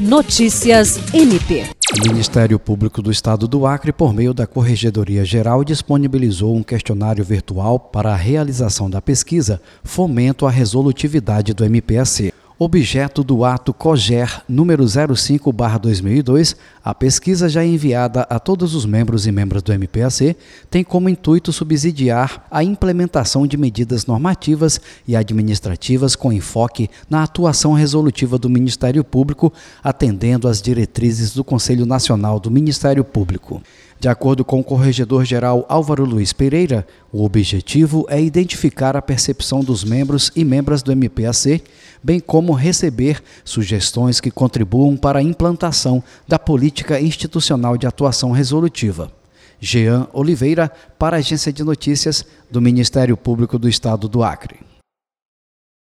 [0.00, 1.66] Notícias MP.
[1.94, 7.22] O Ministério Público do Estado do Acre, por meio da Corregedoria Geral, disponibilizou um questionário
[7.22, 12.32] virtual para a realização da pesquisa Fomento à Resolutividade do MPAC.
[12.62, 16.54] Objeto do ato COGER número 05/2002,
[16.84, 20.36] a pesquisa já enviada a todos os membros e membros do MPAC
[20.70, 24.78] tem como intuito subsidiar a implementação de medidas normativas
[25.08, 29.50] e administrativas com enfoque na atuação resolutiva do Ministério Público,
[29.82, 33.62] atendendo às diretrizes do Conselho Nacional do Ministério Público.
[34.00, 39.84] De acordo com o corregedor-geral Álvaro Luiz Pereira, o objetivo é identificar a percepção dos
[39.84, 41.62] membros e membras do MPAC,
[42.02, 49.12] bem como receber sugestões que contribuam para a implantação da política institucional de atuação resolutiva.
[49.60, 54.69] Jean Oliveira, para a Agência de Notícias do Ministério Público do Estado do Acre.